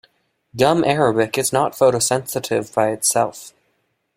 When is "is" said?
1.37-1.53